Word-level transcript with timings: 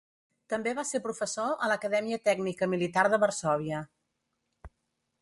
També 0.53 0.71
va 0.79 0.85
ser 0.91 1.01
professor 1.07 1.51
a 1.53 1.69
l'Acadèmia 1.73 2.21
Tècnica 2.31 2.71
Militar 2.75 3.07
de 3.15 3.23
Varsòvia. 3.27 3.87